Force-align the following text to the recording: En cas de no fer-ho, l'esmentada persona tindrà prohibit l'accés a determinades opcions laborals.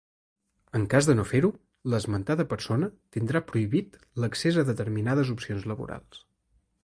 En 0.77 0.85
cas 0.93 1.07
de 1.09 1.15
no 1.19 1.25
fer-ho, 1.31 1.51
l'esmentada 1.93 2.45
persona 2.55 2.89
tindrà 3.17 3.43
prohibit 3.51 4.01
l'accés 4.23 4.59
a 4.61 4.63
determinades 4.73 5.33
opcions 5.35 5.69
laborals. 5.73 6.25